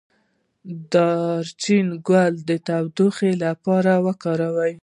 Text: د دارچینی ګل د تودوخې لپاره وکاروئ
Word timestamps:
د 0.03 0.03
دارچینی 0.93 1.95
ګل 2.07 2.33
د 2.49 2.51
تودوخې 2.67 3.31
لپاره 3.43 3.91
وکاروئ 4.05 4.73